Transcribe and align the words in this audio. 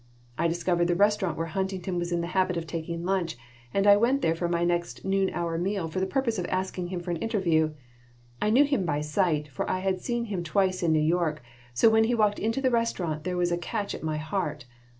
I 0.35 0.47
discovered 0.47 0.87
the 0.87 0.95
restaurant 0.95 1.37
where 1.37 1.45
Huntington 1.45 1.99
was 1.99 2.11
in 2.11 2.21
the 2.21 2.25
habit 2.33 2.57
of 2.57 2.65
taking 2.65 3.05
lunch 3.05 3.37
and 3.71 3.85
I 3.85 3.97
went 3.97 4.23
there 4.23 4.33
for 4.33 4.49
my 4.49 4.63
next 4.63 5.05
noon 5.05 5.29
hour 5.29 5.59
meal 5.59 5.87
for 5.87 5.99
the 5.99 6.07
purpose 6.07 6.39
of 6.39 6.47
asking 6.47 6.87
him 6.87 7.01
for 7.01 7.11
an 7.11 7.17
interview. 7.17 7.75
I 8.41 8.49
knew 8.49 8.63
him 8.65 8.83
by 8.83 9.01
sight, 9.01 9.47
for 9.49 9.69
I 9.69 9.81
had 9.81 10.01
seen 10.01 10.25
him 10.25 10.43
twice 10.43 10.81
in 10.81 10.91
New 10.91 10.97
York, 10.99 11.43
so 11.75 11.87
when 11.87 12.05
he 12.05 12.15
walked 12.15 12.39
into 12.39 12.61
the 12.61 12.71
restaurant 12.71 13.25
there 13.25 13.37
was 13.37 13.51
a 13.51 13.59
catch 13.59 13.93
at 13.93 14.01
my 14.01 14.17
heart. 14.17 14.65